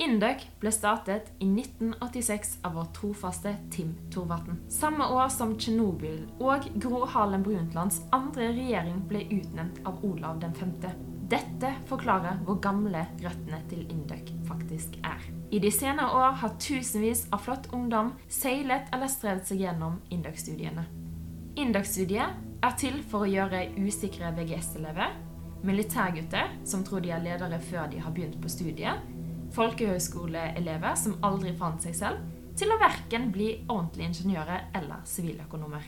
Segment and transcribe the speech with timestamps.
[0.00, 4.56] Induc ble startet i 1986 av vår trofaste Tim Thorvatn.
[4.72, 10.72] Samme år som Tsjernobyl og Gro Harlem Brundtlands andre regjering ble utnevnt av Olav 5.
[11.28, 15.20] Dette forklarer hvor gamle røttene til Induc faktisk er.
[15.52, 20.88] I de senere år har tusenvis av flott ungdom seilet eller strevd seg gjennom Induc-studiene.
[21.60, 25.12] Induc-studiet er til for å gjøre usikre VGS-elever,
[25.60, 29.10] militærgutter som tror de er ledere før de har begynt på studiet,
[29.54, 32.26] folkehøyskoleelever som aldri fant seg selv,
[32.58, 35.86] til å verken bli ordentlige ingeniører eller siviløkonomer.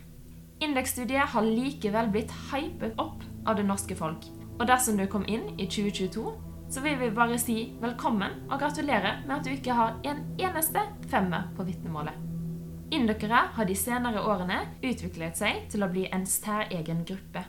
[0.63, 4.29] Indeksstudiet har likevel blitt hypet opp av det norske folk.
[4.61, 6.25] Og dersom du kom inn i 2022,
[6.73, 10.85] så vil vi bare si velkommen og gratulere med at du ikke har en eneste
[11.11, 12.15] femmer på vitnemålet.
[12.93, 17.45] Indokere har de senere årene utviklet seg til å bli en særegen gruppe.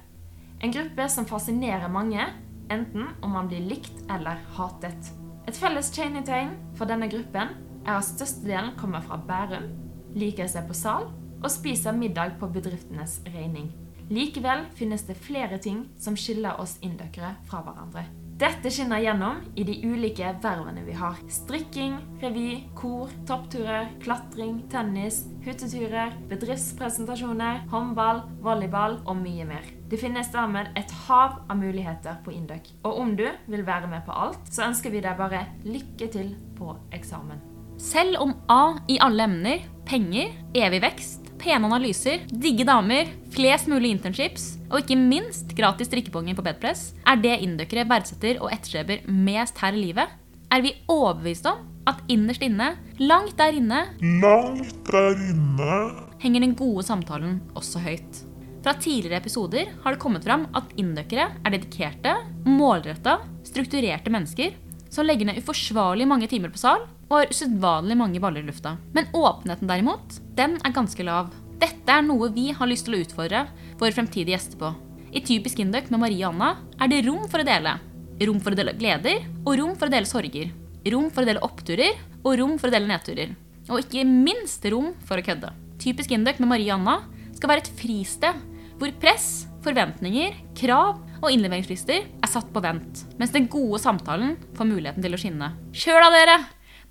[0.63, 2.27] En gruppe som fascinerer mange,
[2.71, 5.12] enten om man blir likt eller hatet.
[5.43, 7.51] Et felles kjennetegn for denne gruppen
[7.84, 9.67] er at størstedelen kommer fra Bærum,
[10.15, 11.09] liker seg på sal
[11.43, 13.71] og spiser middag på bedriftenes regning.
[14.13, 18.05] Likevel finnes det flere ting som skiller oss indøkere fra hverandre.
[18.44, 21.16] Dette skinner gjennom i de ulike vervene vi har.
[21.32, 29.70] Strikking, revy, kor, toppturer, klatring, tennis, hytteturer, bedriftspresentasjoner, håndball, volleyball og mye mer.
[29.88, 32.68] Det finnes dermed et hav av muligheter på Induc.
[32.84, 36.36] Og om du vil være med på alt, så ønsker vi deg bare lykke til
[36.60, 37.40] på eksamen.
[37.80, 43.91] Selv om A i alle emner, penger, evig vekst, pene analyser, digge damer, flest mulig
[43.98, 46.94] internships og ikke minst gratis drikkeponger på bedpress.
[47.05, 50.20] Er det indøkere verdsetter og etterstreber mest her i livet,
[50.54, 52.70] er vi overbevist om at innerst inne,
[53.02, 53.82] langt der inne,
[54.24, 55.80] Langt der inne.
[56.24, 58.21] henger den gode samtalen også høyt.
[58.64, 62.16] Fra tidligere episoder har det kommet fram at indøkere er dedikerte,
[62.48, 64.56] målretta, strukturerte mennesker
[64.94, 68.75] som legger ned uforsvarlig mange timer på sal har usedvanlig mange baller i lufta.
[68.95, 71.31] Men åpenheten derimot, den er ganske lav.
[71.61, 73.45] Dette er noe vi har lyst til å utfordre
[73.79, 74.74] våre fremtidige gjester på.
[75.13, 77.78] I Typisk Induc med Marie og Anna er det rom for å dele.
[78.23, 80.50] Rom for å dele gleder, og rom for å dele sorger.
[80.90, 83.35] Rom for å dele oppturer, og rom for å dele nedturer.
[83.69, 85.53] Og ikke minst rom for å kødde.
[85.84, 86.97] Typisk Induc med Marie og Anna
[87.38, 88.41] skal være et fristed
[88.79, 94.68] hvor press, forventninger, krav og innleveringsfrister er satt på vent, mens den gode samtalen får
[94.68, 95.53] muligheten til å skinne.
[95.72, 96.38] Kjør da, dere!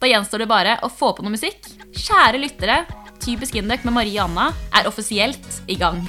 [0.02, 1.62] Da gjenstår det bare å få på noe musikk.
[1.94, 2.80] Kjære lyttere,
[3.22, 6.00] Typisk Induc med Marie og Anna er offisielt i gang.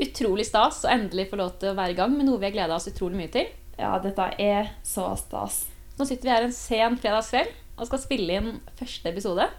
[0.00, 2.54] Utrolig stas å endelig få lov til å være i gang med noe vi har
[2.54, 3.50] gleda oss utrolig mye til.
[3.76, 5.66] Ja, dette er så stas.
[6.00, 8.48] Nå sitter vi her en sen fredagskveld og skal spille inn
[8.80, 9.50] første episode.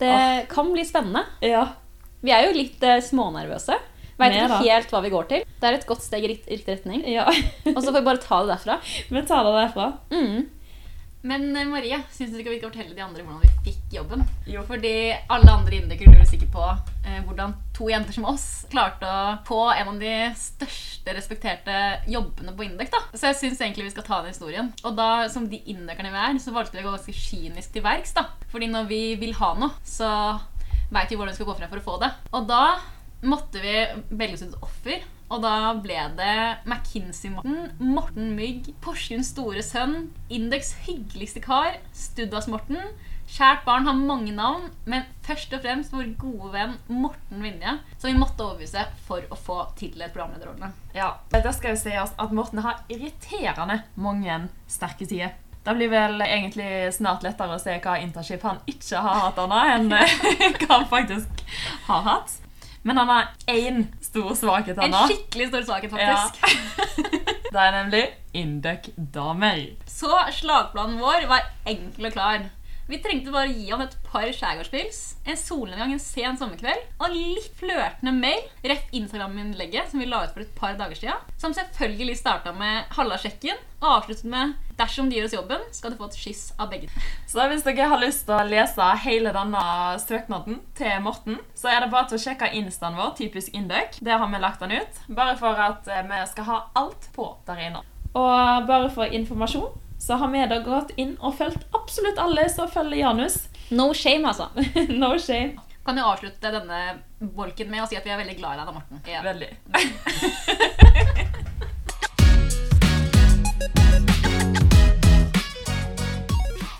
[0.00, 0.16] Det
[0.48, 1.26] kan bli spennende.
[1.44, 1.66] Ja.
[2.24, 3.76] Vi er jo litt eh, smånervøse.
[4.16, 5.46] Veit ikke helt hva vi går til.
[5.60, 7.02] Det er et godt steg i rikt- riktig retning.
[7.12, 7.26] ja.
[7.28, 8.78] Og så får vi bare ta det derfra.
[9.12, 9.88] Vi tar det derfra.
[10.12, 10.46] Mm.
[11.26, 14.20] Men Maria, Marie, syns du ikke vi skal fortelle de andre hvordan vi fikk jobben?
[14.46, 14.92] Jo, fordi
[15.32, 16.62] alle andre indikere lurer sikkert på
[17.02, 21.74] eh, hvordan to jenter som oss klarte å få en av de største respekterte
[22.12, 22.92] jobbene på Indek.
[22.94, 23.00] da.
[23.18, 24.70] Så jeg syns egentlig vi skal ta den historien.
[24.86, 27.82] Og da, som de indekerne vi er, så valgte vi å gå ganske kynisk til
[27.82, 28.14] verks.
[28.14, 28.28] da.
[28.52, 30.08] Fordi når vi vil ha noe, så
[30.94, 32.12] veit vi hvordan vi skal gå frem for å få det.
[32.38, 32.62] Og da
[33.24, 33.76] måtte vi
[34.10, 35.04] velge ut et offer.
[35.26, 36.34] Og da ble det
[36.68, 42.92] McKinsey-Morten, Morten Mygg, Porsgrunns store sønn, Indeks hyggeligste kar, Studdas-Morten.
[43.26, 48.06] Kjært barn har mange navn, men først og fremst vår gode venn Morten Vinje, som
[48.06, 50.70] vi måtte overbevise for å få tildelt programlederrollene.
[50.94, 55.34] Ja, da skal jo sies at Morten har irriterende mange sterke sider.
[55.66, 59.72] Det blir vel egentlig snart lettere å se hva internship han ikke har hatt annet
[59.74, 59.88] enn
[60.62, 61.46] hva han faktisk
[61.90, 62.36] har hatt.
[62.86, 65.08] Men han har én stor svakhet, han har.
[65.08, 66.34] En skikkelig stor svakhet, faktisk.
[67.52, 68.02] Det er nemlig
[68.36, 69.62] Induc-damer.
[69.90, 72.44] Så slagplanen vår var enkel og klar.
[72.86, 77.14] Vi trengte bare å gi han et par skjærgårdspils, en solnedgang en sen sommerkveld og
[77.16, 81.54] litt flørtende mail, rett Instagram-innlegget som vi la ut for et par dager siden, som
[81.56, 86.06] selvfølgelig starta med halla-sjekken og avsluttet med 'dersom de gjør oss jobben, skal du få
[86.06, 86.90] et skyss av begge'.
[87.26, 89.64] Så hvis dere har lyst til å lese hele denne
[89.98, 93.98] søknaden til Morten, så er det bare til å sjekke instaen vår, typisk Induc.
[94.00, 97.34] Der har vi lagt den ut, bare for at eh, vi skal ha alt på
[97.46, 97.82] der inne.
[98.14, 99.74] Og bare for informasjon,
[100.06, 103.48] så har vi da gått inn og fulgt absolutt alle som følger Janus.
[103.74, 104.46] No shame, altså.
[105.02, 105.58] no shame.
[105.82, 108.66] Kan jo avslutte denne bolken med å si at vi er veldig glad i deg,
[108.68, 109.02] da, Morten.
[109.10, 109.26] Ja.
[109.26, 109.50] Veldig.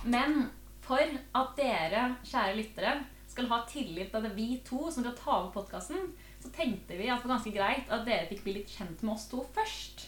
[0.14, 0.46] Men
[0.86, 2.94] for at dere, kjære lyttere,
[3.26, 6.46] skal ha tillit til at det er vi to som skal ta over podkasten, så
[6.46, 9.16] så tenkte vi at det var ganske greit at dere fikk bli litt kjent med
[9.16, 10.06] oss to først.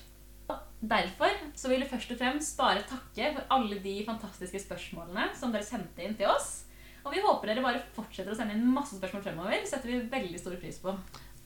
[0.78, 5.50] Derfor så vil vi først og fremst bare takke for alle de fantastiske spørsmålene som
[5.54, 6.68] dere sendte inn til oss.
[7.02, 9.64] Og vi håper dere bare fortsetter å sende inn masse spørsmål fremover.
[9.66, 10.94] Setter vi veldig stor pris på.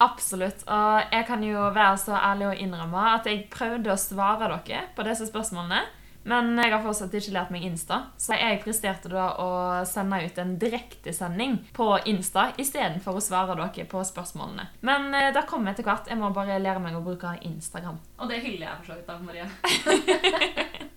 [0.02, 0.64] Absolutt.
[0.66, 4.86] Og jeg kan jo være så ærlig å innrømme at jeg prøvde å svare dere
[4.96, 5.84] på disse spørsmålene.
[6.28, 9.50] Men jeg har fortsatt ikke lært meg Insta, så jeg presterte da å
[9.88, 14.68] sende ut en direktesending på Insta istedenfor å svare dere på spørsmålene.
[14.86, 16.08] Men da det jeg etter hvert.
[16.10, 17.98] Jeg må bare lære meg å bruke Instagram.
[18.18, 19.46] Og det hyller jeg for så vidt av, Maria.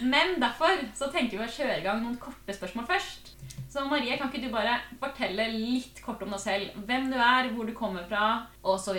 [0.00, 3.34] Men derfor så tenker vi å kjøre i gang noen korte spørsmål først.
[3.70, 6.78] Så Marie, kan ikke du bare fortelle litt kort om deg selv?
[6.88, 8.96] Hvem du er, hvor du kommer fra, osv.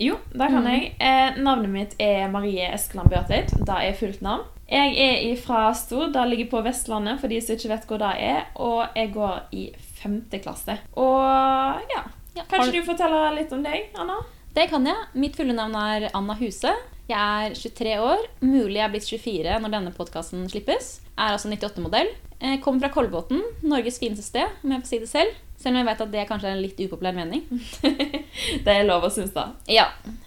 [0.00, 0.94] Jo, det kan jeg.
[1.02, 3.52] Eh, navnet mitt er Marie Eskeland Bjørtveit.
[3.66, 4.46] Det er fullt navn.
[4.66, 6.12] Jeg er fra Stord.
[6.16, 8.40] Det ligger på Vestlandet, for de som ikke vet hvor det er.
[8.58, 9.66] Og jeg går i
[10.00, 10.78] femte klasse.
[10.98, 11.22] Og
[11.92, 12.02] ja,
[12.36, 14.18] Ja, Kanskje du forteller litt om deg, Anna?
[14.56, 15.06] Det kan jeg.
[15.16, 16.72] Mitt fulle navn er Anna Huse.
[17.08, 17.16] Jeg
[17.46, 18.26] er 23 år.
[18.42, 20.96] Mulig jeg er blitt 24 når denne podkasten slippes.
[21.16, 22.10] Er altså 98-modell.
[22.40, 25.38] Eh, Kommer fra Kolbotn, Norges fineste sted, om jeg får si det selv.
[25.56, 27.46] Selv om jeg vet at det kanskje er en litt upopulær mening.
[28.66, 29.46] Det er lov å synes da.
[29.72, 29.86] Ja.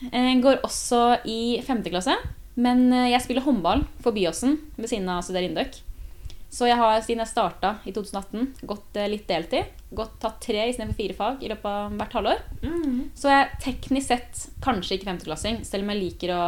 [0.10, 2.16] Eh, Går også i femte klasse.
[2.60, 5.72] Men eh, jeg spiller håndball for Byåsen ved siden av Studer Indøk.
[5.72, 5.86] Induc.
[6.50, 9.70] Så jeg har siden jeg starta i 2018 gått eh, litt deltid.
[9.94, 12.44] Gått tatt tre istedenfor fire fag i løpet av hvert halvår.
[13.18, 16.44] Så jeg er teknisk sett kanskje ikke femteklassing, selv om jeg liker å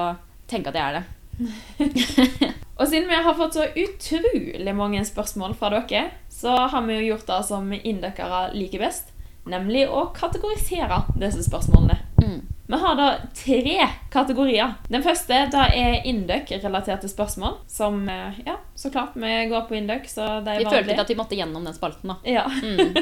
[0.49, 1.05] tenke at jeg er det.
[2.81, 7.11] Og siden vi har fått så utrolig mange spørsmål fra dere, så har vi jo
[7.11, 9.13] gjort det som inndøkkere liker best,
[9.49, 11.99] nemlig å kategorisere disse spørsmålene.
[12.21, 12.41] Mm.
[12.71, 14.73] Vi har da tre kategorier.
[14.87, 20.07] Den første da er Induc-relaterte spørsmål, som eh, ja, så klart, vi går på Induc,
[20.13, 22.13] så det er Vi følte ikke at vi måtte gjennom den spalten.
[22.13, 22.15] da.
[22.23, 22.45] Ja.
[22.47, 22.95] Mm.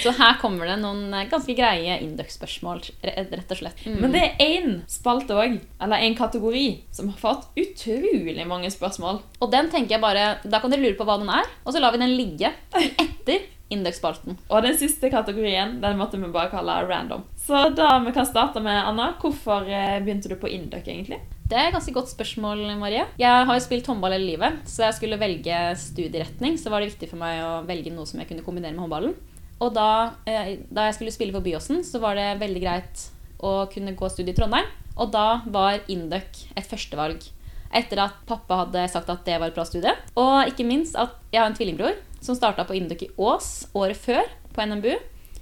[0.00, 3.84] Så her kommer det noen eh, ganske greie Induc-spørsmål, rett og slett.
[3.84, 4.00] Mm.
[4.06, 9.20] Men det er én spalte òg, eller en kategori, som har fått utrolig mange spørsmål.
[9.44, 11.84] Og den tenker jeg bare, Da kan dere lure på hva den er, og så
[11.84, 12.54] lar vi den ligge
[13.04, 14.34] etter Induc-spalten.
[14.50, 17.22] Og den siste kategorien den måtte vi bare kalle random.
[17.50, 19.08] Så da vi kan starte med Anna.
[19.18, 21.16] Hvorfor eh, begynte du på Induc, egentlig?
[21.50, 23.02] Det er et ganske godt spørsmål, Marie.
[23.18, 26.54] Jeg har jo spilt håndball hele livet, så jeg skulle velge studieretning.
[26.62, 29.16] Så var det viktig for meg å velge noe som jeg kunne kombinere med håndballen.
[29.58, 29.88] Og da,
[30.30, 33.02] eh, da jeg skulle spille for Byåsen, så var det veldig greit
[33.42, 34.70] å kunne gå studie i Trondheim.
[34.94, 37.26] Og da var Induc et førstevalg.
[37.74, 39.96] Etter at pappa hadde sagt at det var et bra studie.
[40.14, 43.98] Og ikke minst at jeg har en tvillingbror som starta på Induc i Ås året
[43.98, 44.22] før,
[44.54, 44.94] på NMBU.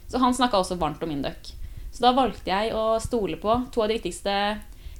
[0.08, 1.57] Så han snakka også varmt om Induc.
[1.98, 4.32] Så da valgte jeg å stole på to av de viktigste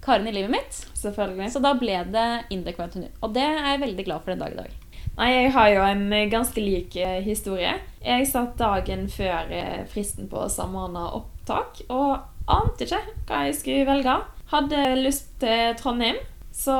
[0.03, 0.79] karene i livet mitt.
[0.99, 1.53] Selvfølgelig.
[1.55, 3.07] Så da ble det Induc NTNU.
[3.23, 4.73] Og det er jeg veldig glad for den dag i dag.
[5.19, 7.77] Nei, Jeg har jo en eh, ganske lik eh, historie.
[8.03, 12.19] Jeg satt dagen før eh, fristen på samordna opptak og
[12.51, 13.01] ante ikke
[13.31, 14.19] hva jeg skulle velge.
[14.51, 16.19] Hadde lyst til Trondheim,
[16.51, 16.79] så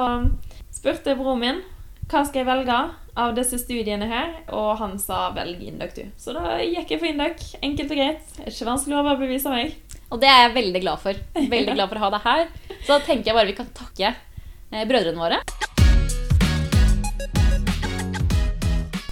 [0.75, 1.67] spurte broren min
[2.09, 2.77] hva skal jeg velge
[3.19, 6.07] av disse studiene her, og han sa velg Induc, du.
[6.19, 7.43] Så da gikk jeg for Induc.
[7.63, 8.39] Enkelt og greit.
[8.49, 9.77] Ikke vanskelig å overbevise meg.
[10.09, 11.19] Og det er jeg veldig glad for.
[11.37, 12.47] Veldig glad for å ha deg her.
[12.81, 15.43] Så da tenker jeg bare vi kan takke eh, brødrene våre.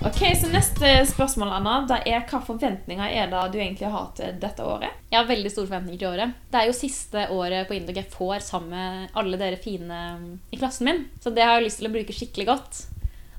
[0.06, 4.36] Ok, så Neste spørsmål Anna, det er hva forventninger er det du egentlig har til
[4.40, 4.94] dette året?
[5.10, 6.36] Jeg har veldig store forventninger til året.
[6.48, 10.28] Det er jo siste året på Indok jeg får sammen med alle dere fine mm,
[10.54, 11.08] i klassen min.
[11.20, 12.84] Så det har jeg lyst til å bruke skikkelig godt.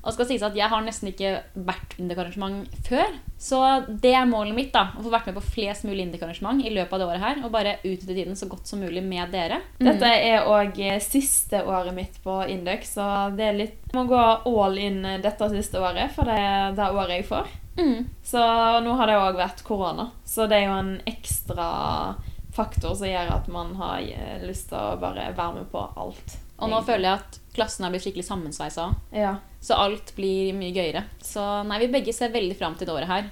[0.02, 1.34] Og skal sies at jeg har nesten ikke
[1.66, 3.16] vært indikarrangement før.
[3.38, 4.72] Så det er målet mitt.
[4.74, 7.42] da, Å få vært med på flest mulig indikarrangement i løpet av det året her.
[7.44, 9.60] Og bare utnytte tiden så godt som mulig med dere.
[9.78, 14.24] Dette er òg siste året mitt på Induc, så det er litt Jeg må gå
[14.48, 17.54] all in dette siste året, for det er det året jeg får.
[17.78, 18.08] Mm.
[18.26, 18.42] Så
[18.84, 21.68] nå har det òg vært korona, så det er jo en ekstra
[22.54, 26.38] faktor som gjør at man har eh, lyst til å bare være med på alt.
[26.58, 28.88] Og nå føler jeg at klassen har blitt skikkelig sammensveisa.
[29.14, 29.36] Ja.
[29.62, 31.04] Så alt blir mye gøyere.
[31.22, 33.28] Så nei, vi begge ser veldig fram til det året her.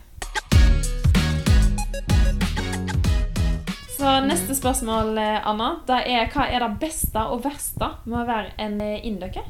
[3.97, 8.27] Så neste spørsmål, eh, Anna, det er hva er det beste og verste med å
[8.29, 9.43] være en eh.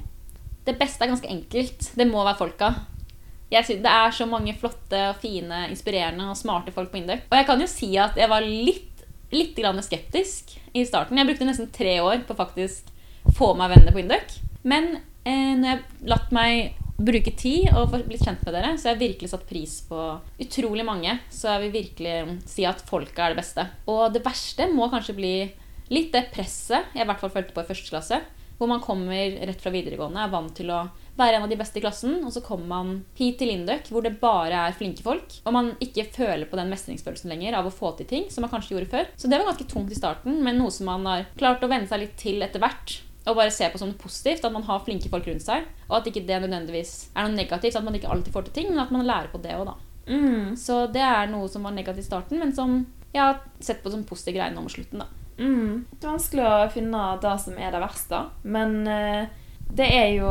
[0.64, 1.90] Det beste er ganske enkelt.
[1.99, 2.73] Det må være folka.
[3.52, 7.28] Jeg synes Det er så mange flotte, og fine, inspirerende og smarte folk på Indøk.
[7.30, 11.18] Og jeg kan jo si at jeg var litt, litt grann skeptisk i starten.
[11.18, 12.96] Jeg brukte nesten tre år på faktisk
[13.35, 14.40] få meg venner på Induc.
[14.66, 18.88] Men eh, når jeg har latt meg bruke tid og blitt kjent med dere, så
[18.88, 20.00] har jeg virkelig satt pris på
[20.42, 21.18] utrolig mange.
[21.33, 23.66] Så jeg vil virkelig si at folka er det beste.
[23.92, 25.37] Og det verste må kanskje bli
[25.92, 28.23] litt det presset jeg i hvert fall følte på i første klasse.
[28.56, 31.76] Hvor man kommer rett fra videregående, er vant til å være en av de beste
[31.76, 35.35] i klassen, og så kommer man hit til Induc, hvor det bare er flinke folk,
[35.45, 38.52] og man ikke føler på den mestringsfølelsen lenger av å få til ting, som man
[38.54, 39.11] kanskje gjorde før.
[39.12, 41.88] Så det var ganske tungt i starten, men noe som man har klart å venne
[41.90, 42.97] seg litt til etter hvert.
[43.26, 45.64] Og bare se på som noe positivt at man har flinke folk rundt seg.
[45.88, 48.71] Og at ikke det nødvendigvis er noe negativt, at man ikke alltid får til ting,
[48.71, 49.75] men at man lærer på det òg, da.
[50.06, 50.54] Mm.
[50.56, 53.90] Så det er noe som var negativt i starten, men som jeg har sett på
[53.90, 55.06] som positiv greie nå mot slutten, da.
[55.38, 55.85] Mm.
[55.90, 59.26] Det er vanskelig å finne det som er det verste, men eh,
[59.76, 60.30] det er jo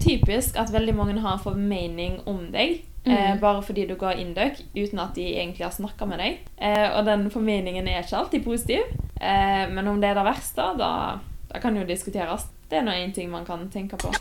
[0.00, 2.84] typisk at veldig mange har en formening om deg.
[3.06, 3.40] Eh, Mhm.
[3.40, 6.38] bare fordi du går Induc uten at de egentlig har snakka med deg.
[6.58, 8.82] Eh, og den formeningen er ikke alltid positiv.
[9.20, 11.18] Eh, men om det er det verste, da,
[11.52, 12.46] da kan jo diskuteres.
[12.70, 14.12] Det er nå én ting man kan tenke på.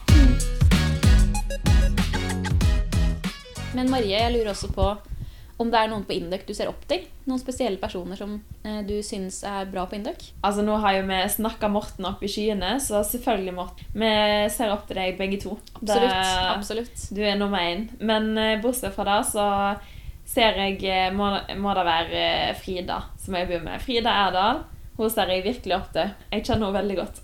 [3.75, 4.89] Men Marie, jeg lurer også på
[5.59, 7.01] om det er noen på Induc du ser opp til?
[7.27, 10.29] Noen spesielle personer som eh, du syns er bra på Induc?
[10.47, 13.89] Altså Nå har jo vi snakka Morten opp i skyene, så selvfølgelig, Morten.
[13.91, 14.11] Vi
[14.55, 15.57] ser opp til deg begge to.
[15.81, 16.15] Absolutt.
[16.15, 17.03] Det- absolutt.
[17.11, 17.89] Du er nummer én.
[17.99, 19.49] Men eh, bortsett fra det, så
[20.29, 21.27] ser jeg eh, Må,
[21.59, 23.83] må det være eh, Frida som jeg bor med.
[23.83, 24.63] Frida Erdal.
[24.99, 26.11] Hun ser jeg virkelig opp til.
[26.33, 27.21] Jeg kjenner henne veldig godt.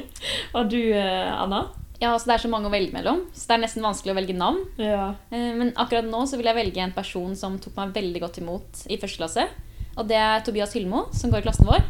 [0.58, 1.68] Og du, eh, Anna?
[2.02, 4.18] Ja, altså Det er så mange å velge mellom, så det er nesten vanskelig å
[4.18, 4.64] velge navn.
[4.82, 5.12] Ja.
[5.30, 8.40] Eh, Men akkurat nå så vil jeg velge en person som tok meg veldig godt
[8.42, 9.46] imot i første klasse.
[9.94, 11.84] Og det er Tobias Hylmo, som går i klassen vår.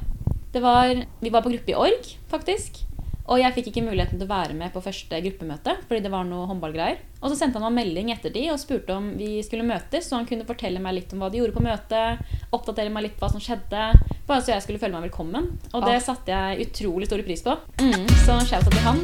[0.52, 2.82] Det var, vi var på gruppe i org, faktisk.
[3.30, 6.24] Og jeg fikk ikke muligheten til å være med på første gruppemøte fordi det var
[6.26, 6.98] noe håndballgreier.
[7.22, 10.18] Og så sendte han meg melding etter de og spurte om vi skulle møtes, så
[10.18, 12.18] han kunne fortelle meg litt om hva de gjorde på møtet,
[12.52, 13.84] oppdatere meg litt på hva som skjedde,
[14.26, 15.52] bare så jeg skulle føle meg velkommen.
[15.72, 16.04] Og det Ah.
[16.10, 17.56] satte jeg utrolig stor pris på.
[17.78, 18.98] Mm, så shout out til han.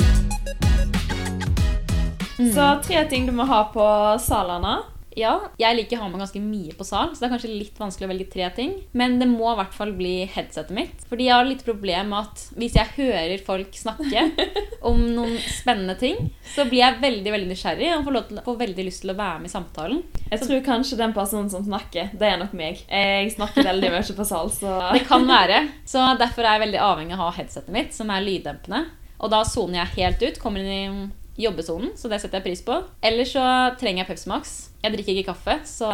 [2.38, 2.52] Mm.
[2.54, 3.84] Så tre ting du må ha på
[4.22, 4.76] salene.
[5.18, 7.80] Ja, jeg liker å ha med ganske mye på sal, så det er kanskje litt
[7.80, 8.74] vanskelig å velge tre ting.
[8.98, 11.02] Men det må i hvert fall bli headsetet mitt.
[11.10, 14.28] Fordi jeg har litt problem med at hvis jeg hører folk snakke
[14.90, 18.86] om noen spennende ting, så blir jeg veldig veldig nysgjerrig og får, til, får veldig
[18.86, 20.04] lyst til å være med i samtalen.
[20.28, 22.84] Jeg tror kanskje den personen som snakker, det er nok meg.
[22.86, 25.64] Jeg snakker veldig mye på sal, så Det kan være.
[25.88, 28.86] Så derfor er jeg veldig avhengig av å ha headsetet mitt, som er lyddempende.
[29.18, 30.42] Og da soner jeg helt ut.
[30.42, 31.08] Kommer inn i
[31.38, 32.80] jobbesonen, så det setter jeg pris på.
[33.04, 33.44] Eller så
[33.78, 34.56] trenger jeg Pepsi Max.
[34.82, 35.92] Jeg drikker ikke kaffe, så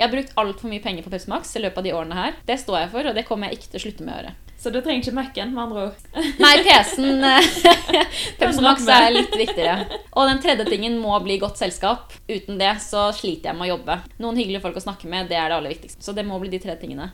[0.00, 2.38] jeg har brukt altfor mye penger på Pepsi Max i løpet av de årene her.
[2.48, 4.36] Det står jeg for, og det kommer jeg ikke til å slutte med å gjøre.
[4.60, 6.02] Så du trenger ikke Mac-en, med andre ord.
[6.44, 7.46] Nei, PC-en eh,
[8.40, 9.86] Pepsi Max er litt viktigere.
[10.12, 12.12] Og den tredje tingen må bli godt selskap.
[12.28, 13.96] Uten det så sliter jeg med å jobbe.
[14.20, 16.04] Noen hyggelige folk å snakke med, det er det aller viktigste.
[16.04, 17.08] Så det må bli de tre tingene.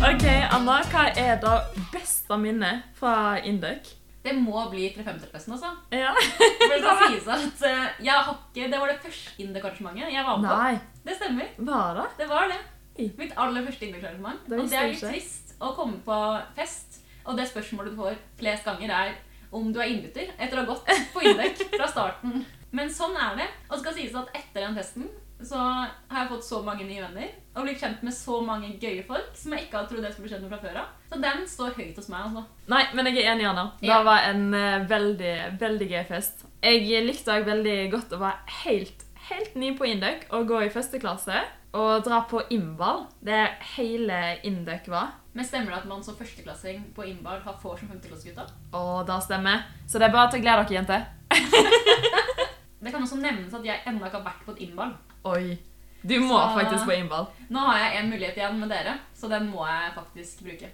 [0.00, 1.56] Ok, Anna, hva er det
[1.94, 3.99] beste minnet fra Induc?
[4.22, 5.70] Det må bli 350-festen, altså.
[5.96, 6.10] Ja.
[6.12, 10.24] For det skal sies at eh, jeg har ikke, Det var det første Indie-arrangementet jeg
[10.26, 10.58] var med på.
[10.60, 11.48] Nei, Det stemmer.
[11.70, 12.04] var det?
[12.18, 12.58] Det var det.
[13.00, 13.06] Oi.
[13.16, 14.42] Mitt aller første Indie-arrangement.
[14.46, 15.14] Det Og visste det er jeg litt ikke.
[15.14, 16.18] trist å komme på
[16.56, 19.16] fest, og det spørsmålet du får flest ganger, er
[19.56, 22.44] om du er innbytter etter å ha gått på indek fra starten.
[22.76, 23.48] Men sånn er det.
[23.70, 25.08] Og det skal sies at etter den festen
[25.46, 29.02] så har jeg fått så mange nye venner og blitt kjent med så mange gøye
[29.06, 30.88] folk som jeg ikke hadde trodd jeg skulle bli kjent med fra før av.
[31.10, 32.26] Så den står høyt hos meg.
[32.26, 32.44] altså.
[32.70, 33.64] Nei, men jeg er enig, Anna.
[33.80, 34.02] Det Ja.
[34.06, 36.44] var en uh, veldig, veldig gøy fest.
[36.62, 40.70] Jeg likte også veldig godt å være helt, helt ny på Induc og gå i
[40.70, 41.40] første klasse
[41.72, 43.06] og dra på innball.
[43.22, 43.42] Det
[43.76, 45.16] hele Induc var.
[45.32, 48.46] Men stemmer det at man som førsteklassing på Imbal har får som femteklassegutta?
[48.74, 49.62] Og det stemmer.
[49.86, 51.06] Så det er bare til å glede dere, jenter.
[52.80, 54.94] Det kan også nevnes at jeg ennå ikke har vært på et innball.
[55.24, 55.58] Oi.
[56.02, 57.26] Du må Så- faktisk på innball.
[57.48, 60.70] Nå har jeg en mulighet igjen med dere, så den må jeg faktisk bruke.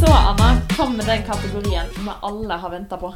[0.00, 3.14] Så, Anna, kom med den kategorien vi alle har venta på.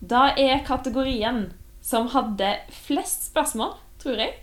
[0.00, 4.34] Da er kategorien som hadde flest spørsmål, tror jeg.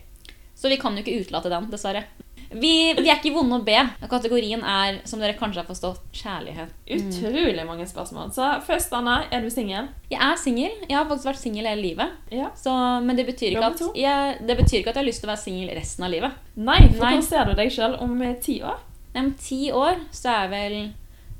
[0.54, 2.04] Så vi kan jo ikke utelate den, dessverre.
[2.50, 3.78] Vi, vi er ikke vonde å be.
[4.10, 6.72] Kategorien er, som dere kanskje har forstått, kjærlighet.
[6.96, 8.30] Utrolig mange spørsmål.
[8.36, 9.88] Så først, Anna, er du singel?
[10.12, 10.74] Jeg er singel.
[10.86, 12.14] Jeg har faktisk vært singel hele livet.
[12.34, 12.52] Ja.
[12.58, 12.74] Så,
[13.06, 15.32] men det betyr, ikke at jeg, det betyr ikke at jeg har lyst til å
[15.32, 16.38] være singel resten av livet.
[16.56, 17.00] Nei, for Nei.
[17.00, 18.78] hvordan ser du deg sjøl om eh, ti år?
[19.16, 20.78] Om ti år så er jeg vel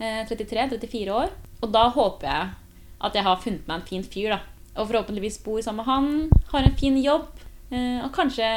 [0.01, 1.35] eh, 33-34 år.
[1.63, 2.55] Og da håper jeg
[3.07, 4.37] at jeg har funnet meg en fin fyr.
[4.37, 4.41] da.
[4.77, 7.29] Og forhåpentligvis bor sammen med han, har en fin jobb.
[7.71, 8.49] Eh, og kanskje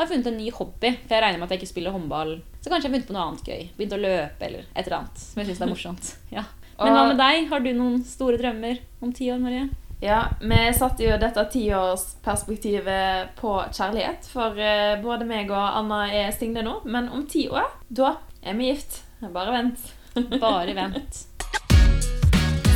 [0.00, 0.94] har funnet en ny hobby.
[1.06, 2.32] For jeg regner med at jeg ikke spiller håndball.
[2.60, 3.68] Så kanskje jeg har funnet på noe annet gøy.
[3.76, 5.22] Begynt å løpe eller et eller annet.
[5.22, 6.10] Som jeg synes er morsomt.
[6.34, 6.44] Ja.
[6.80, 7.46] Men hva med deg?
[7.50, 9.68] Har du noen store drømmer om ti år, Marie?
[10.00, 14.30] Ja, vi satte jo dette tiårsperspektivet på kjærlighet.
[14.32, 16.78] For eh, både meg og Anna er single nå.
[16.88, 19.02] Men om ti år, da er vi gift.
[19.20, 19.90] Bare vent.
[20.40, 21.26] Bare vent.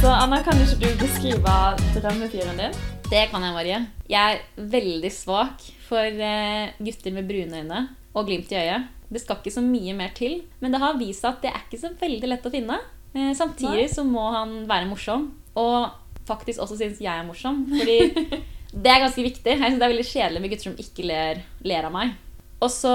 [0.03, 1.57] Så Anna, kan ikke du beskrive
[1.97, 2.77] drømmefyren din?
[3.11, 3.79] Det kan jeg, Marie.
[4.09, 7.81] Jeg er veldig svak for eh, gutter med brune øyne
[8.15, 8.89] og glimt i øyet.
[9.13, 11.67] Det skal ikke så mye mer til, men det har vist seg at det er
[11.67, 12.79] ikke så veldig lett å finne.
[13.13, 15.29] Eh, samtidig så må han være morsom,
[15.61, 15.93] og
[16.27, 17.63] faktisk også synes jeg er morsom.
[17.71, 17.99] Fordi
[18.85, 19.53] det er ganske viktig.
[19.53, 22.17] Jeg synes Det er veldig kjedelig med gutter som ikke ler, ler av meg.
[22.65, 22.95] Og så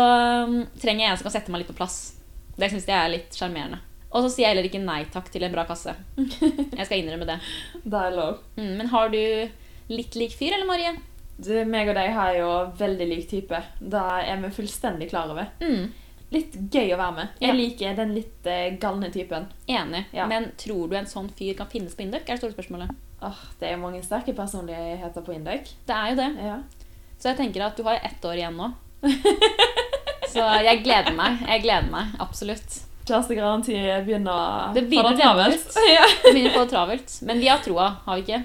[0.50, 2.00] mm, trenger jeg en som kan sette meg litt på plass.
[2.60, 3.84] Det syns jeg er litt sjarmerende.
[4.10, 5.94] Og så sier jeg heller ikke nei takk til en bra kasse.
[6.18, 7.36] Jeg skal innrømme det.
[7.84, 8.40] Det er lov.
[8.58, 9.20] Mm, men har du
[9.90, 10.96] litt lik fyr, eller Marie?
[11.40, 13.60] Du, meg og deg har jo veldig lik type.
[13.80, 15.48] Det er vi fullstendig klar over.
[15.64, 15.90] Mm,
[16.30, 17.30] Litt gøy å være med.
[17.42, 17.54] Jeg Ja.
[17.58, 19.48] liker den litt eh, galne typen.
[19.68, 20.04] enig.
[20.14, 20.28] Ja.
[20.30, 22.22] Men tror du en sånn fyr kan finnes på Induc?
[22.30, 22.92] Er det store spørsmålet.
[23.24, 25.72] Åh, det er mange sterke personligheter på Induc.
[25.88, 26.28] Det er jo det.
[26.46, 26.60] Ja.
[27.20, 28.70] Så jeg tenker at du har ett år igjen nå.
[30.30, 31.40] Så jeg gleder meg.
[31.48, 32.14] Jeg gleder meg.
[32.22, 32.78] Absolutt.
[33.10, 33.74] Kjærestegaranti
[34.06, 35.66] begynner å få det travelt.
[36.24, 37.16] Det begynner å få det travelt.
[37.26, 38.44] Men vi har troa, har vi ikke?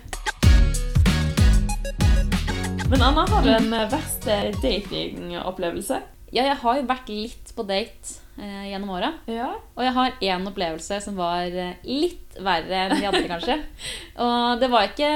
[2.90, 6.00] Men Anna, har du en eh, verste datingopplevelse?
[6.34, 9.12] Ja, jeg har jo vært litt på date eh, gjennom åra.
[9.30, 9.48] Ja.
[9.76, 13.56] Og jeg har én opplevelse som var eh, litt verre enn de andre, kanskje.
[14.24, 15.10] Og det var ikke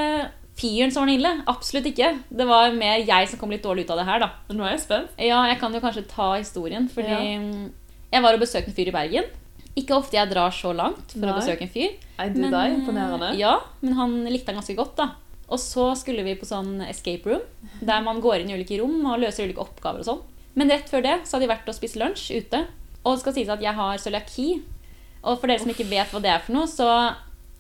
[0.59, 1.35] fyren som var den ille.
[1.51, 2.13] Absolutt ikke.
[2.31, 4.31] Det var mer jeg som kom litt dårlig ut av det her, da.
[4.55, 5.13] Nå er jeg spent.
[5.29, 7.21] Ja, jeg kan jo kanskje ta historien, fordi Ja.
[7.45, 7.69] mm,
[8.15, 9.29] jeg var og besøkte en fyr i Bergen.
[9.79, 11.31] Ikke ofte jeg drar så langt for Nei.
[11.31, 11.93] å besøke en fyr.
[12.19, 13.35] Nei, du, det er imponerende.
[13.39, 15.13] Ja, men han likte han ganske godt, da.
[15.49, 17.45] Og så skulle vi på sånn escape room,
[17.81, 20.26] der man går inn i ulike rom og løser ulike oppgaver og sånn.
[20.59, 22.64] Men rett før det så hadde de vært og spist lunsj ute.
[23.05, 24.49] Og det skal sies at jeg har cøliaki.
[25.23, 26.88] Og for dere som ikke vet hva det er for noe, så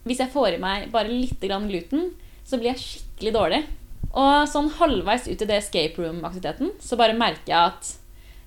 [0.08, 2.10] hvis jeg får i meg bare litt gluten,
[2.44, 3.62] så blir jeg skikkelig dårlig.
[4.08, 7.94] Og sånn halvveis ut i det escape room-aktiviteten, så bare merker jeg at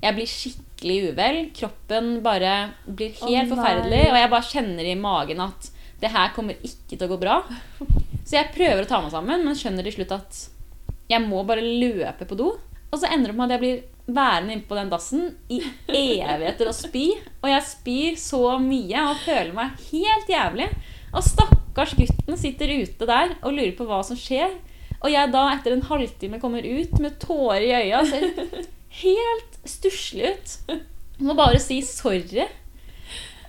[0.01, 1.41] jeg blir skikkelig uvel.
[1.57, 2.55] Kroppen bare
[2.86, 5.69] blir helt oh, forferdelig, og jeg bare kjenner i magen at
[6.01, 7.41] det her kommer ikke til å gå bra.
[8.31, 10.38] Så jeg prøver å ta meg sammen, men skjønner til slutt at
[11.11, 12.53] jeg må bare løpe på do.
[12.88, 15.57] Og så ender det med at jeg blir værende inne på den dassen i
[15.91, 17.09] evigheter og spy.
[17.41, 20.69] Og jeg spyr så mye og føler meg helt jævlig.
[21.11, 24.55] Og stakkars gutten sitter ute der og lurer på hva som skjer.
[25.01, 28.71] Og jeg da etter en halvtime kommer ut med tårer i øya og ser
[29.01, 30.55] helt stusslig ut.
[30.71, 32.47] Jeg Må bare si sorry.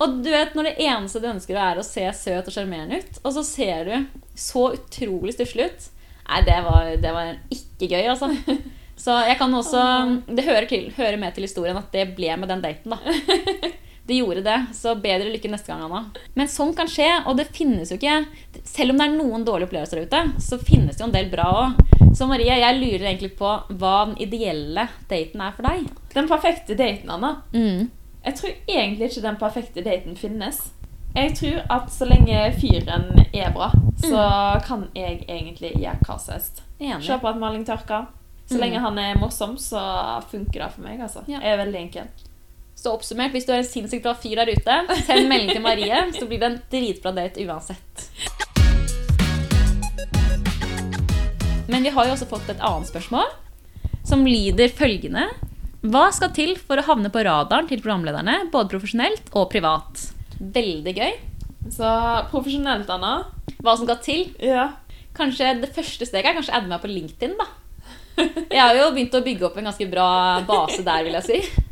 [0.02, 3.22] Og du vet, når det eneste du ønsker er å se søt og sjarmerende ut,
[3.22, 5.88] og så ser du så utrolig stusslig ut
[6.22, 8.30] Nei, det var, det var ikke gøy, altså.
[9.02, 9.82] Så jeg kan også
[10.30, 13.72] Det hører, til, hører med til historien at det ble med den daten, da.
[14.02, 16.00] Det gjorde det, så bedre lykke neste gang, Anna.
[16.34, 18.24] Men sånn kan skje, og det finnes jo ikke
[18.66, 21.30] Selv om det er noen dårlige opplevelser der ute, så finnes det jo en del
[21.30, 21.82] bra òg.
[22.18, 25.86] Så Marie, jeg lurer egentlig på hva den ideelle daten er for deg.
[26.12, 27.36] Den perfekte daten, Anna.
[27.54, 27.86] Mm.
[28.26, 30.60] Jeg tror egentlig ikke den perfekte daten finnes.
[31.14, 33.68] Jeg tror at så lenge fyren er bra,
[34.00, 34.22] så
[34.64, 36.62] kan jeg egentlig gjøre hva som helst.
[37.04, 38.06] Se på at maling tørker.
[38.48, 38.60] Så Mm.
[38.60, 41.00] lenge han er morsom, så funker det for meg.
[41.00, 41.22] altså.
[41.28, 41.38] Ja.
[41.40, 42.04] Jeg er veldig enkel.
[42.74, 46.00] Så oppsummert, hvis du er en sinnssykt bra fyr der ute, send melding til Marie,
[46.18, 48.08] så blir det en dritbra date uansett.
[51.68, 53.28] Men vi har jo også fått et annet spørsmål,
[54.04, 55.28] som lyder følgende.
[55.82, 60.11] Hva skal til for å havne på radaren til programlederne, både profesjonelt og privat?
[60.40, 61.12] Veldig gøy.
[61.72, 61.88] Så
[62.32, 63.12] profesjonelt, Anna.
[63.62, 64.24] Hva som skal til?
[64.42, 64.70] Ja.
[65.16, 67.48] Kanskje det første steget er kanskje adde meg på LinkedIn, da.
[68.52, 70.08] Jeg har jo begynt å bygge opp en ganske bra
[70.48, 71.62] base der, vil jeg si.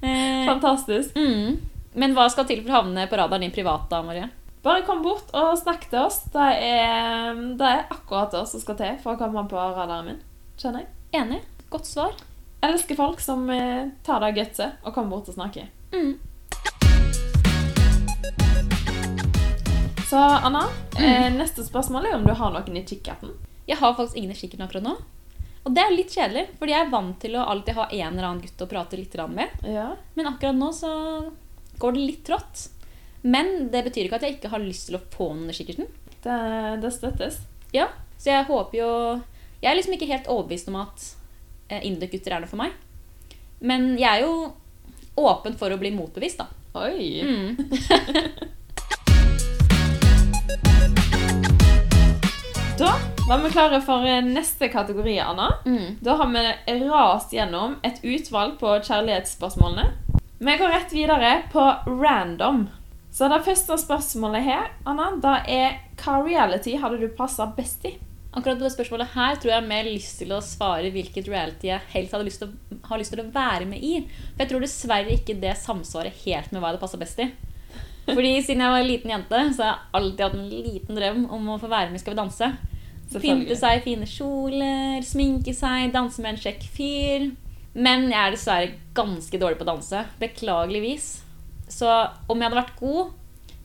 [0.00, 1.16] Eh, Fantastisk.
[1.18, 1.58] mm.
[1.98, 4.28] Men hva skal til for å havne på radaren din privat, da, Marie?
[4.62, 6.20] Bare kom bort og snakk til oss.
[6.34, 10.20] Det er, det er akkurat det som skal til for å komme på radaren min.
[10.60, 10.90] Kjenner jeg.
[11.18, 11.40] Enig.
[11.72, 12.14] Godt svar.
[12.64, 15.68] Elsker folk som eh, tar det gutset og kommer bort og snakker.
[15.94, 16.16] Mm.
[20.08, 20.68] Så Anna,
[20.98, 23.34] eh, neste spørsmål er om du har noen i kikkerten.
[23.68, 24.94] Jeg har faktisk ingen i kikkerten akkurat nå.
[25.68, 28.28] Og det er litt kjedelig, fordi jeg er vant til å alltid ha en eller
[28.30, 29.52] annen gutt å prate litt med.
[29.68, 29.90] Ja.
[30.16, 30.94] Men akkurat nå så
[31.76, 32.70] går det litt trått.
[33.20, 35.92] Men det betyr ikke at jeg ikke har lyst til å få noen i kikkerten.
[36.24, 36.40] Det,
[36.80, 37.42] det støttes.
[37.76, 38.90] Ja, Så jeg håper jo
[39.60, 41.04] Jeg er liksom ikke helt overbevist om at
[41.68, 42.72] eh, er noe for meg.
[43.60, 44.54] Men jeg er jo
[45.20, 46.48] åpen for å bli motbevist, da.
[46.80, 47.20] Oi.
[47.28, 48.48] Mm.
[52.78, 52.94] Da
[53.28, 55.48] var vi klare for eh, neste kategori, Anna.
[55.66, 55.96] Mm.
[56.00, 59.88] Da har vi rast gjennom et utvalg på kjærlighetsspørsmålene.
[60.38, 62.68] Vi går rett videre på random.
[63.10, 67.96] Så det første spørsmålet her, Anna, da er hva reality hadde du passa best i?
[68.30, 71.26] Akkurat på det spørsmålet her tror jeg jeg har mer lyst til å svare hvilket
[71.32, 74.04] reality jeg helst hadde lyst til å, har lyst til å være med i.
[74.36, 77.30] For jeg tror dessverre ikke det samsvarer helt med hva jeg hadde passa best i.
[78.14, 81.24] Fordi siden jeg var en liten jente, så har jeg alltid hatt en liten drøm
[81.34, 82.54] om å få være med i Skal vi danse.
[83.12, 87.30] Pynte seg i fine kjoler, sminke seg, danse med en kjekk fyr.
[87.78, 90.02] Men jeg er dessverre ganske dårlig på å danse.
[90.20, 91.08] Beklageligvis.
[91.70, 91.88] Så
[92.28, 93.14] om jeg hadde vært god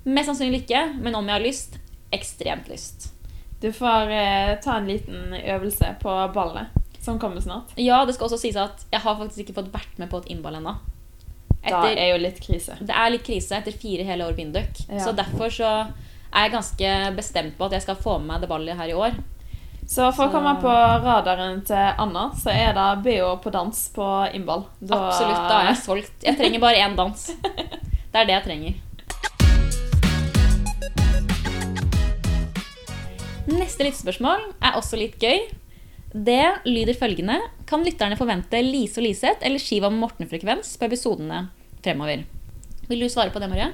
[0.03, 0.81] Mest sannsynlig ikke.
[0.99, 1.77] Men om jeg har lyst
[2.13, 3.13] ekstremt lyst.
[3.63, 7.71] Du får eh, ta en liten øvelse på ballet, som kommer snart.
[7.79, 10.27] Ja, det skal også sies at jeg har faktisk ikke fått vært med på et
[10.33, 10.75] innball ennå.
[11.63, 12.75] Da er jo litt krise.
[12.83, 14.83] Det er litt krise etter fire hele år på Induc.
[14.89, 14.99] Ja.
[15.05, 15.69] Så derfor så
[16.33, 18.97] er jeg ganske bestemt på at jeg skal få med meg det ballet her i
[18.99, 19.15] år.
[19.87, 20.71] Så for å komme på
[21.03, 24.63] radaren til Anna, så er det BH på dans på innball.
[24.79, 26.15] Da- Absolutt, da er jeg solgt.
[26.23, 27.27] Jeg trenger bare én dans.
[28.13, 28.73] Det er det jeg trenger.
[33.49, 35.47] Neste lyttespørsmål er også litt gøy.
[36.13, 41.47] Det lyder følgende Kan lytterne forvente Lise og Liseth eller Shiva med Morten-frekvens på episodene
[41.83, 42.21] fremover?
[42.85, 43.71] Vil du svare på det, Marie?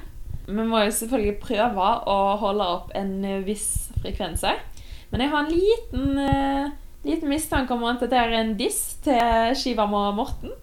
[0.48, 3.12] Vi må jo selvfølgelig prøve å holde opp en
[3.44, 4.62] viss frekvens her.
[5.10, 6.70] Men jeg har en liten, uh,
[7.06, 10.54] liten mistanke om at dette er en diss til Shivam og Morten.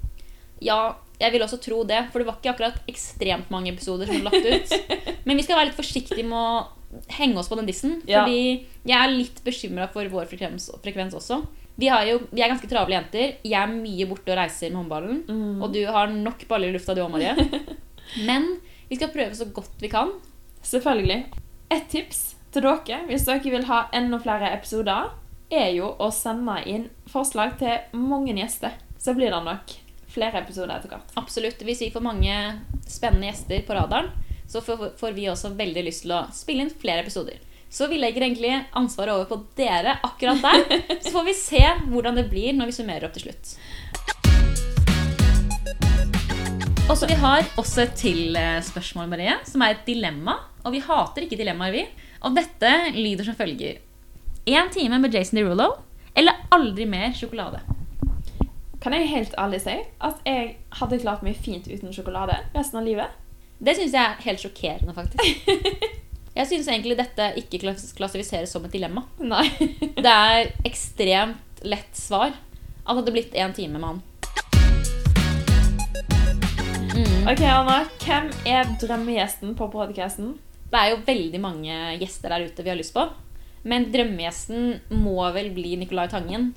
[0.63, 4.19] Ja, jeg vil også tro det, for det var ikke akkurat ekstremt mange episoder som
[4.21, 4.97] ble lagt ut.
[5.27, 8.23] Men vi skal være litt forsiktige med å henge oss på den dissen, Ja.
[8.23, 11.41] fordi jeg er litt bekymra for vår frekvens, frekvens også.
[11.77, 13.35] Vi, har jo, vi er ganske travle jenter.
[13.45, 15.19] Jeg er mye borte og reiser med håndballen.
[15.27, 15.59] Mm.
[15.61, 17.35] Og du har nok baller i lufta, du òg, Marie.
[18.29, 18.47] Men
[18.89, 20.15] vi skal prøve så godt vi kan.
[20.65, 21.19] Selvfølgelig.
[21.75, 22.23] Et tips
[22.57, 25.11] til dere, hvis dere vil ha enda flere episoder,
[25.53, 28.73] er jo å sende inn forslag til mange gjester.
[28.99, 29.75] Så blir det nok
[30.11, 31.11] flere episoder etter hvert.
[31.19, 31.61] Absolutt.
[31.63, 32.37] Hvis vi får mange
[32.89, 34.09] spennende gjester på radaren,
[34.47, 37.37] så får, vi også veldig lyst til å spille inn flere episoder.
[37.69, 40.83] Så vi legger egentlig ansvaret over på dere akkurat der.
[41.03, 43.57] Så får vi se hvordan det blir når vi summerer opp til slutt.
[46.87, 50.37] Og så Vi har også et til eh, spørsmål, Marie, som er et dilemma.
[50.63, 51.83] Og vi hater ikke dilemmaer, vi.
[52.25, 53.81] Og dette lyder som følger.
[54.47, 55.73] Én time med Jason Derulo
[56.17, 57.61] eller aldri mer sjokolade?
[58.81, 62.87] Kan jeg helt ærlig si at jeg hadde klart meg fint uten sjokolade resten av
[62.87, 63.13] livet?
[63.59, 65.95] Det syns jeg er helt sjokkerende, faktisk.
[66.37, 67.57] Jeg syns egentlig dette ikke
[67.97, 69.01] klassifiseres som et dilemma.
[69.17, 69.47] Nei.
[70.05, 72.35] Det er ekstremt lett svar.
[72.85, 74.03] At det hadde blitt én time med han.
[76.93, 77.25] Mm.
[77.33, 77.79] Ok, Anna.
[78.05, 80.37] Hvem er drømmegjesten på podcasten?
[80.67, 83.05] Det er jo veldig mange gjester der ute vi har lyst på.
[83.67, 86.51] Men drømmegjesten må vel bli Nicolai Tangen.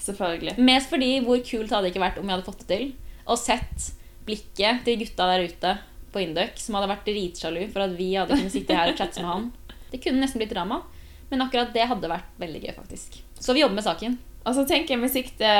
[0.00, 0.56] Selvfølgelig.
[0.62, 2.88] Mest fordi hvor kult hadde det ikke vært om vi hadde fått det til.
[3.24, 3.90] Og sett
[4.26, 5.76] blikket til gutta der ute
[6.14, 9.22] på Induc som hadde vært dritsjalu for at vi hadde kunnet sitte her og chatte
[9.22, 9.48] med han.
[9.90, 10.82] Det kunne nesten blitt drama.
[11.30, 13.18] Men akkurat det hadde vært veldig gøy, faktisk.
[13.40, 14.16] Så vi jobber med saken.
[14.44, 15.50] Og så tenker jeg med sikte,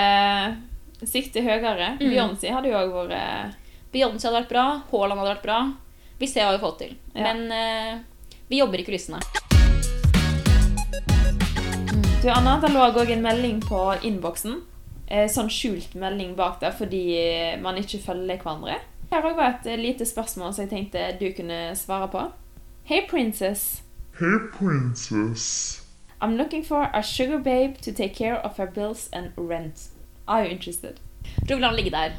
[1.09, 1.95] sikte høyere.
[1.97, 2.05] Mm.
[2.05, 3.63] Beyoncé hadde jo òg vært
[3.95, 5.59] Beyoncé hadde vært bra, Haaland hadde vært bra.
[6.19, 6.93] Vi ser hva vi får til.
[7.15, 7.33] Ja.
[7.33, 9.21] Men uh, vi jobber i kulissene.
[12.23, 14.63] Du, Anna, det lå òg en melding på innboksen.
[15.13, 17.03] Eh, sånn skjult melding bak der fordi
[17.61, 18.79] man ikke følger hverandre.
[19.11, 22.23] Her òg var et lite spørsmål som jeg tenkte du kunne svare på.
[22.89, 23.83] Hey, princess.
[24.19, 25.83] Hey, princess.
[26.23, 29.89] I'm looking for a sugar babe to take care of her bills and rent.
[30.27, 31.01] Are you interested?
[31.47, 32.13] Tror vi lar den ligge der.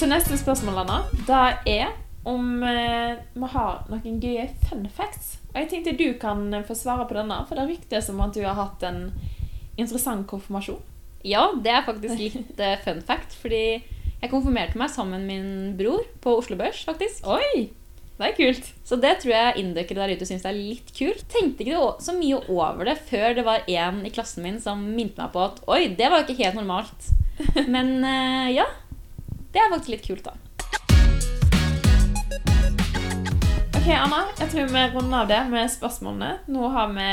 [0.00, 0.94] Så neste spørsmål, Anna,
[1.28, 1.90] da er
[2.24, 5.34] om eh, vi har noen gøye fun facts.
[5.50, 8.32] Og jeg tenkte du kan eh, få svare på denne, for det ryktes som at
[8.32, 9.10] du har hatt en
[9.76, 10.80] interessant konfirmasjon.
[11.20, 15.76] Ja, det er faktisk litt eh, fun fact, fordi jeg konfirmerte meg sammen med min
[15.76, 17.28] bror på Oslo Børs, faktisk.
[17.28, 17.68] Oi!
[18.16, 18.72] Det er kult.
[18.88, 21.28] Så det tror jeg inndøkere der ute syns er litt kult.
[21.28, 25.20] Tenkte ikke så mye over det før det var en i klassen min som minte
[25.20, 27.12] meg på at oi, det var ikke helt normalt.
[27.68, 28.72] Men eh, ja.
[29.50, 30.36] Det er faktisk litt kult, da.
[33.80, 36.32] Ok, Anna, jeg tror vi runder av det med spørsmålene.
[36.54, 37.10] Nå har vi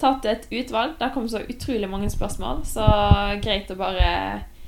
[0.00, 0.94] tatt et utvalg.
[1.00, 2.86] Det kom så utrolig mange spørsmål, så
[3.44, 4.08] greit å bare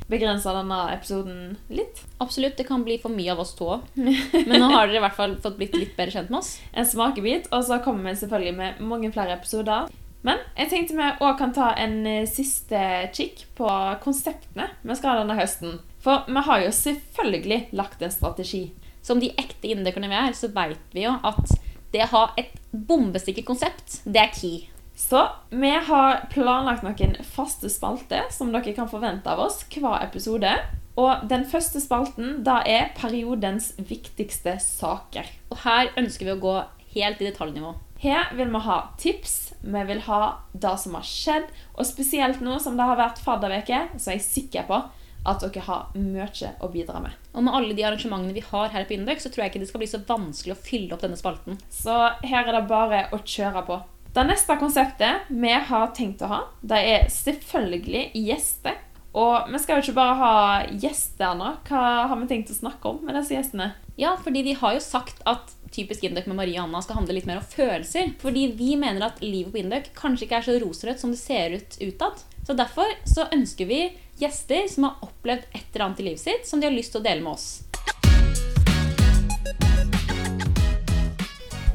[0.09, 2.03] begrense denne episoden litt.
[2.21, 3.88] Absolutt, det kan bli for mye av oss to òg.
[4.49, 6.55] Men nå har dere i hvert fall fått blitt litt bedre kjent med oss.
[6.73, 9.88] En smakebit, og så kommer vi selvfølgelig med mange flere episoder.
[10.27, 12.81] Men jeg tenkte vi òg kan ta en eh, siste
[13.14, 13.68] kikk på
[14.03, 15.79] konseptene vi skal ha denne høsten.
[16.02, 18.68] For vi har jo selvfølgelig lagt en strategi.
[19.02, 21.54] Som de ekte inndøkerne vi er, så veit vi jo at
[21.92, 24.66] det å ha et bombesikkert konsept, det er key.
[24.98, 25.22] Så
[25.54, 30.50] vi har planlagt noen faste spalter som dere kan forvente av oss hver episode.
[30.98, 35.28] Og den første spalten da er periodens viktigste saker.
[35.52, 36.56] Og her ønsker vi å gå
[36.96, 37.76] helt i detaljnivå.
[38.02, 40.20] Her vil vi ha tips, vi vil ha
[40.52, 44.26] det som har skjedd, og spesielt nå som det har vært fadderveke, så er jeg
[44.26, 44.82] sikker på
[45.26, 47.14] at dere har mye å bidra med.
[47.35, 49.70] Og med alle de arrangementene vi har her på Indøk, så tror jeg ikke det
[49.70, 51.59] skal bli så vanskelig å fylle opp denne spalten.
[51.72, 53.81] Så her er det bare å kjøre på.
[54.14, 58.78] Det neste konseptet vi har tenkt å ha, det er selvfølgelig gjester.
[59.18, 60.33] Og vi skal jo ikke bare ha
[60.68, 61.52] gjester nå.
[61.68, 63.72] Hva har vi tenkt å snakke om med disse gjestene?
[63.98, 67.16] Ja, fordi vi har jo sagt at typisk Indøk med Marie og Anna skal handle
[67.16, 68.12] litt mer om følelser.
[68.22, 71.57] Fordi vi mener at livet på Indøk kanskje ikke er så rosenrødt som det ser
[71.57, 72.22] ut utad.
[72.46, 73.81] Så derfor så ønsker vi
[74.18, 77.02] gjester som har opplevd et eller annet i livet sitt som de har lyst til
[77.02, 77.48] å dele med oss.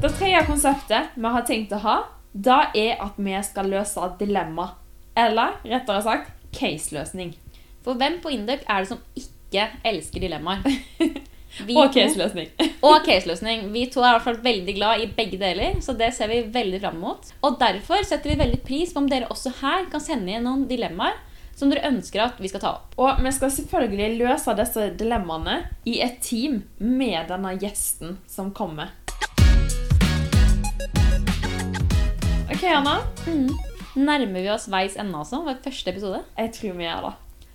[0.04, 1.96] Det tredje konseptet vi har tenkt å ha,
[2.32, 4.74] da er at vi skal løse dilemma.
[5.16, 7.32] Eller rettere sagt caseløsning.
[7.84, 10.66] For hvem på Indøk er det som ikke elsker dilemmaer?
[11.54, 12.48] Vi Og caseløsning.
[12.88, 13.68] Og caseløsning.
[13.70, 16.40] Vi to er i hvert fall veldig glad i begge deler, så det ser vi
[16.50, 17.28] veldig fram mot.
[17.46, 20.64] Og derfor setter vi veldig pris på om dere også her kan sende inn noen
[20.66, 21.14] dilemmaer
[21.54, 22.94] som dere ønsker at vi skal ta opp.
[23.00, 28.92] Og vi skal selvfølgelig løse disse dilemmaene i et team med denne gjesten som kommer.
[32.50, 33.00] Ok, Anna.
[33.94, 35.44] Nærmer vi oss veis ende, altså?
[35.46, 36.24] ved første episode.
[36.38, 37.14] Jeg tror vi gjør det.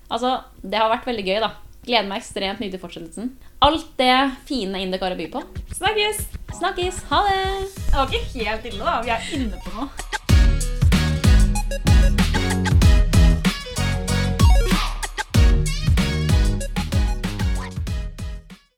[0.09, 1.51] Altså, det har vært veldig gøy, da.
[1.85, 3.31] Gleder meg ekstremt mye til fortsettelsen.
[3.63, 4.13] Alt det
[4.47, 5.43] fine Indøk har å by på.
[5.75, 6.17] Snakkes!
[6.59, 7.03] Snakkes!
[7.11, 7.41] Ha det!
[7.75, 8.95] Det var ikke helt ille, da.
[9.03, 9.87] Vi er inne på noe.